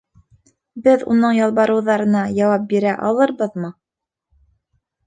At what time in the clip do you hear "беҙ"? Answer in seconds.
0.87-1.03